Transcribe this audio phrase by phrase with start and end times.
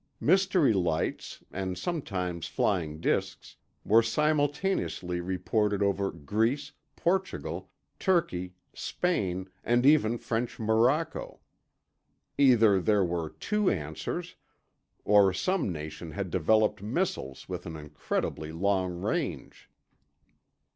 [0.19, 3.55] Mystery lights, and sometimes flying disks,
[3.85, 11.39] were simultaneously reported over Greece, Portugal, Turkey, Spain, and even French Morocco.
[12.35, 14.33] Either there were two answers,
[15.05, 19.69] or some nation had developed missiles with an incredibly long range.